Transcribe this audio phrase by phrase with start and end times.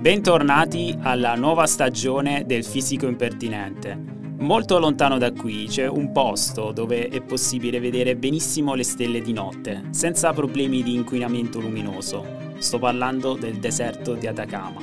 [0.00, 4.16] Bentornati alla nuova stagione del Fisico Impertinente.
[4.38, 9.32] Molto lontano da qui c'è un posto dove è possibile vedere benissimo le stelle di
[9.32, 12.24] notte, senza problemi di inquinamento luminoso.
[12.56, 14.80] Sto parlando del deserto di Atacama.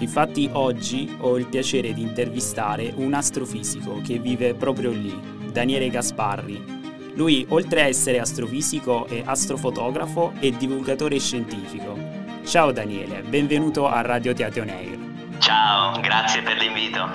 [0.00, 5.18] Infatti oggi ho il piacere di intervistare un astrofisico che vive proprio lì,
[5.50, 6.83] Daniele Gasparri.
[7.14, 14.34] Lui, oltre a essere astrofisico, è astrofotografo e divulgatore scientifico Ciao Daniele, benvenuto a Radio
[14.34, 14.98] Teatro Neir.
[15.38, 17.10] Ciao, grazie per l'invito.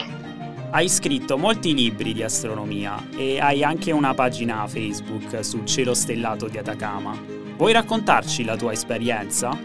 [0.72, 6.48] Hai scritto molti libri di astronomia e hai anche una pagina Facebook sul cielo stellato
[6.48, 7.16] di Atacama.
[7.56, 9.56] Vuoi raccontarci la tua esperienza?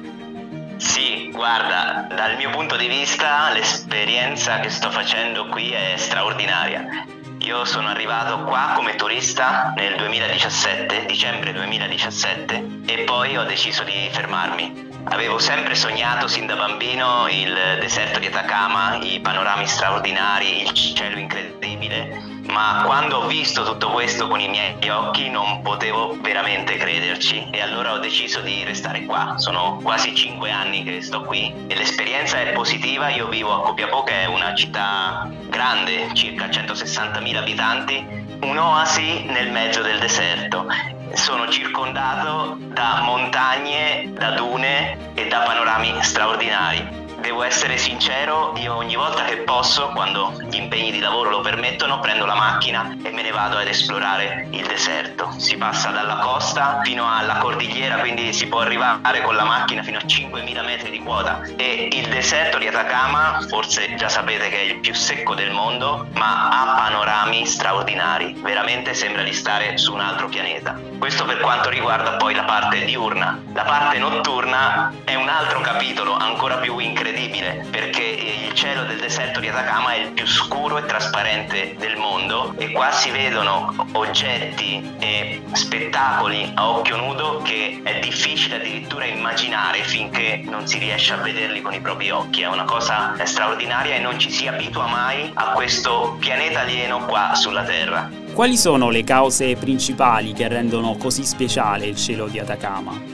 [0.76, 7.06] Sì, guarda, dal mio punto di vista l'esperienza che sto facendo qui è straordinaria.
[7.44, 14.08] Io sono arrivato qua come turista nel 2017, dicembre 2017, e poi ho deciso di
[14.10, 14.88] fermarmi.
[15.04, 21.18] Avevo sempre sognato sin da bambino il deserto di Atacama, i panorami straordinari, il cielo
[21.18, 27.48] incredibile, ma quando ho visto tutto questo con i miei occhi non potevo veramente crederci
[27.50, 29.34] e allora ho deciso di restare qua.
[29.38, 33.08] Sono quasi cinque anni che sto qui e l'esperienza è positiva.
[33.08, 38.06] Io vivo a Copiapò che è una città grande, circa 160.000 abitanti,
[38.42, 40.66] un'oasi nel mezzo del deserto
[41.14, 47.03] sono circondato da montagne, da dune e da panorami straordinari.
[47.24, 51.98] Devo essere sincero, io ogni volta che posso, quando gli impegni di lavoro lo permettono,
[51.98, 55.32] prendo la macchina e me ne vado ad esplorare il deserto.
[55.38, 59.96] Si passa dalla costa fino alla cordigliera, quindi si può arrivare con la macchina fino
[59.96, 61.40] a 5.000 metri di quota.
[61.56, 66.06] E il deserto di Atacama, forse già sapete che è il più secco del mondo,
[66.12, 68.36] ma ha panorami straordinari.
[68.42, 70.78] Veramente sembra di stare su un altro pianeta.
[70.98, 73.40] Questo per quanto riguarda poi la parte diurna.
[73.54, 75.13] La parte notturna è
[75.44, 80.26] altro capitolo ancora più incredibile perché il cielo del deserto di Atacama è il più
[80.26, 87.42] scuro e trasparente del mondo e qua si vedono oggetti e spettacoli a occhio nudo
[87.42, 92.40] che è difficile addirittura immaginare finché non si riesce a vederli con i propri occhi.
[92.40, 97.34] È una cosa straordinaria e non ci si abitua mai a questo pianeta alieno qua
[97.34, 98.10] sulla Terra.
[98.32, 103.13] Quali sono le cause principali che rendono così speciale il cielo di Atacama?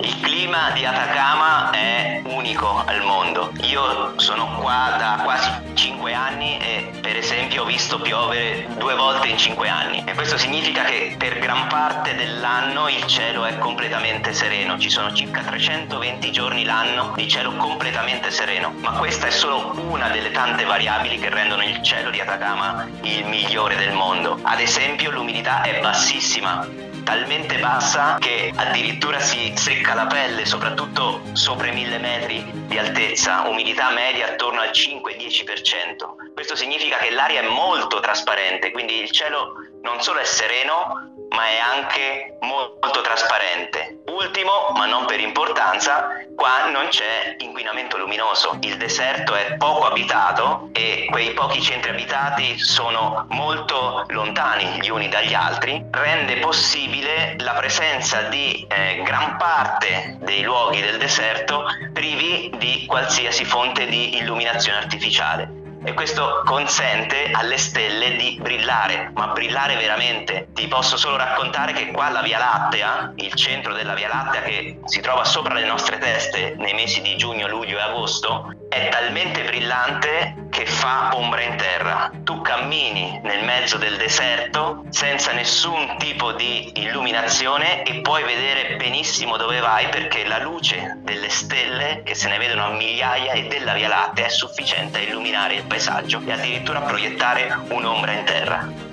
[0.00, 3.52] Il clima di Atacama è unico al mondo.
[3.62, 9.26] Io sono qua da quasi 5 anni e per esempio ho visto piovere due volte
[9.26, 14.32] in 5 anni e questo significa che per gran parte dell'anno il cielo è completamente
[14.32, 14.78] sereno.
[14.78, 20.08] Ci sono circa 320 giorni l'anno di cielo completamente sereno, ma questa è solo una
[20.10, 24.38] delle tante variabili che rendono il cielo di Atacama il migliore del mondo.
[24.42, 26.66] Ad esempio l'umidità è bassissima,
[27.08, 33.48] talmente bassa che addirittura si secca la pelle, soprattutto sopra i mille metri di altezza,
[33.48, 36.34] umidità media attorno al 5-10%.
[36.34, 41.46] Questo significa che l'aria è molto trasparente, quindi il cielo non solo è sereno, ma
[41.46, 44.02] è anche molto trasparente.
[44.06, 48.56] Ultimo, ma non per importanza, qua non c'è inquinamento luminoso.
[48.60, 55.08] Il deserto è poco abitato e quei pochi centri abitati sono molto lontani gli uni
[55.08, 62.52] dagli altri, rende possibile la presenza di eh, gran parte dei luoghi del deserto privi
[62.56, 69.76] di qualsiasi fonte di illuminazione artificiale e questo consente alle stelle di brillare, ma brillare
[69.76, 70.48] veramente.
[70.52, 74.80] Ti posso solo raccontare che qua la Via Lattea, il centro della Via Lattea che
[74.84, 79.44] si trova sopra le nostre teste nei mesi di giugno, luglio e agosto, è talmente
[79.44, 82.10] brillante che fa ombra in terra.
[82.24, 89.36] Tu cammini nel mezzo del deserto senza nessun tipo di illuminazione e puoi vedere benissimo
[89.36, 93.74] dove vai perché la luce delle stelle, che se ne vedono a migliaia, e della
[93.74, 98.86] Via Lattea è sufficiente a illuminare il paesaggio e addirittura proiettare un'ombra in terra.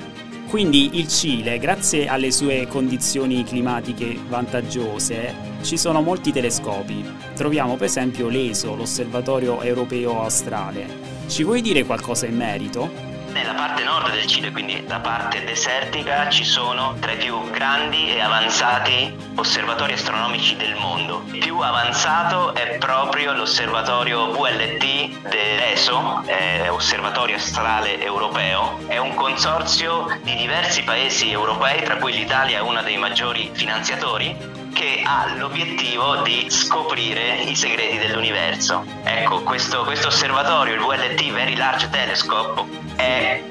[0.47, 5.33] Quindi il Cile, grazie alle sue condizioni climatiche vantaggiose,
[5.63, 7.03] ci sono molti telescopi.
[7.35, 10.85] Troviamo per esempio l'ESO, l'Osservatorio Europeo Australe.
[11.27, 13.13] Ci vuoi dire qualcosa in merito?
[13.33, 18.07] Nella parte nord del Cile, quindi la parte desertica, ci sono tra i più grandi
[18.07, 21.23] e avanzati osservatori astronomici del mondo.
[21.31, 28.79] Il più avanzato è proprio l'osservatorio VLT dell'ESO, eh, Osservatorio Astrale Europeo.
[28.87, 34.35] È un consorzio di diversi paesi europei, tra cui l'Italia è uno dei maggiori finanziatori
[34.73, 38.83] che ha l'obiettivo di scoprire i segreti dell'universo.
[39.03, 42.63] Ecco, questo, questo osservatorio, il VLT Very Large Telescope,
[42.95, 43.41] è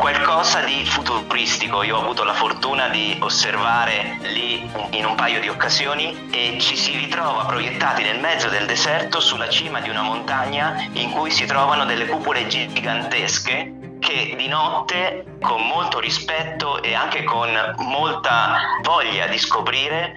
[0.00, 1.82] qualcosa di futuristico.
[1.82, 6.74] Io ho avuto la fortuna di osservare lì in un paio di occasioni e ci
[6.74, 11.44] si ritrova proiettati nel mezzo del deserto sulla cima di una montagna in cui si
[11.44, 17.50] trovano delle cupole gigantesche che di notte con molto rispetto e anche con
[17.80, 20.14] molta voglia di scoprire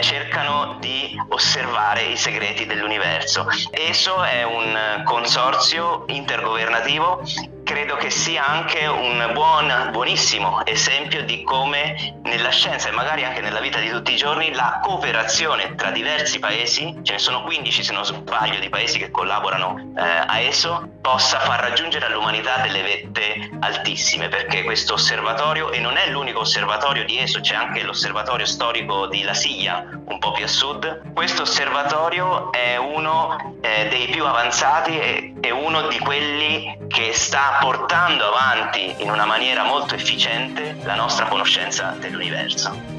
[0.00, 3.46] cercano di osservare i segreti dell'universo.
[3.70, 7.22] ESO è un consorzio intergovernativo
[7.70, 13.40] credo che sia anche un buon, buonissimo esempio di come nella scienza e magari anche
[13.40, 17.84] nella vita di tutti i giorni la cooperazione tra diversi paesi, ce ne sono 15
[17.84, 22.82] se non sbaglio di paesi che collaborano eh, a ESO, possa far raggiungere all'umanità delle
[22.82, 28.46] vette altissime, perché questo osservatorio, e non è l'unico osservatorio di ESO, c'è anche l'osservatorio
[28.46, 34.06] storico di La Siglia, un po' più a sud, questo osservatorio è uno eh, dei
[34.08, 39.94] più avanzati e, e uno di quelli che sta portando avanti in una maniera molto
[39.94, 42.98] efficiente la nostra conoscenza dell'universo.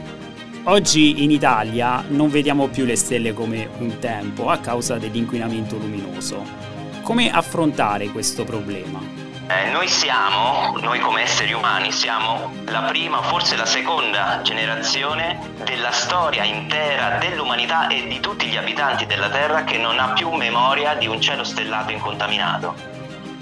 [0.63, 6.43] Oggi in Italia non vediamo più le stelle come un tempo a causa dell'inquinamento luminoso.
[7.01, 8.99] Come affrontare questo problema?
[9.47, 15.91] Eh, noi siamo, noi come esseri umani, siamo la prima, forse la seconda generazione della
[15.91, 20.93] storia intera dell'umanità e di tutti gli abitanti della Terra che non ha più memoria
[20.93, 22.75] di un cielo stellato incontaminato.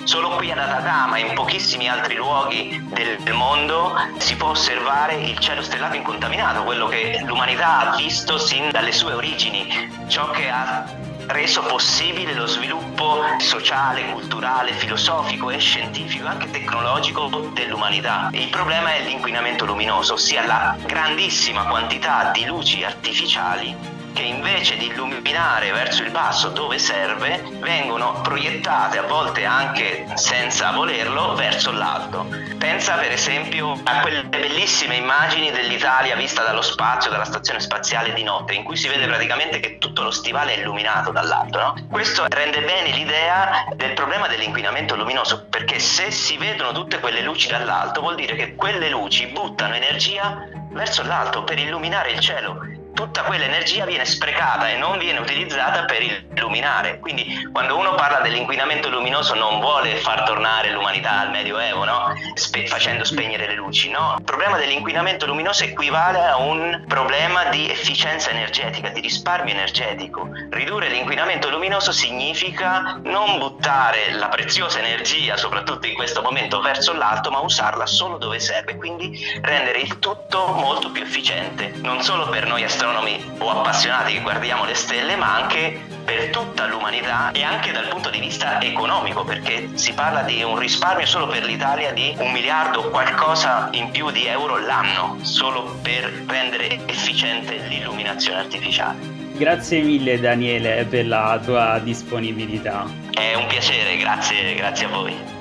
[0.03, 5.37] Solo qui ad Atacama e in pochissimi altri luoghi del mondo si può osservare il
[5.37, 9.67] cielo stellato incontaminato, quello che l'umanità ha visto sin dalle sue origini,
[10.07, 10.85] ciò che ha
[11.29, 18.29] reso possibile lo sviluppo sociale, culturale, filosofico e scientifico, anche tecnologico dell'umanità.
[18.33, 24.87] Il problema è l'inquinamento luminoso, ossia la grandissima quantità di luci artificiali che invece di
[24.87, 32.27] illuminare verso il basso dove serve, vengono proiettate a volte anche senza volerlo verso l'alto.
[32.57, 38.23] Pensa per esempio a quelle bellissime immagini dell'Italia vista dallo spazio, dalla stazione spaziale di
[38.23, 41.57] notte, in cui si vede praticamente che tutto lo stivale è illuminato dall'alto.
[41.57, 41.73] No?
[41.89, 47.47] Questo rende bene l'idea del problema dell'inquinamento luminoso, perché se si vedono tutte quelle luci
[47.47, 53.23] dall'alto vuol dire che quelle luci buttano energia verso l'alto per illuminare il cielo tutta
[53.23, 56.99] quell'energia viene sprecata e non viene utilizzata per illuminare.
[56.99, 62.11] Quindi quando uno parla dell'inquinamento luminoso non vuole far tornare l'umanità al Medioevo, no?
[62.33, 64.15] Spe- facendo spegnere le luci, no?
[64.17, 70.29] Il problema dell'inquinamento luminoso equivale a un problema di efficienza energetica, di risparmio energetico.
[70.49, 77.31] Ridurre l'inquinamento luminoso significa non buttare la preziosa energia, soprattutto in questo momento, verso l'alto,
[77.31, 82.45] ma usarla solo dove serve, quindi rendere il tutto molto più efficiente, non solo per
[82.45, 87.43] noi astronomi, astronomi o appassionati che guardiamo le stelle, ma anche per tutta l'umanità e
[87.43, 91.91] anche dal punto di vista economico, perché si parla di un risparmio solo per l'Italia
[91.91, 98.39] di un miliardo o qualcosa in più di euro l'anno, solo per rendere efficiente l'illuminazione
[98.39, 99.17] artificiale.
[99.33, 102.85] Grazie mille Daniele per la tua disponibilità.
[103.11, 105.38] È un piacere, grazie, grazie a voi.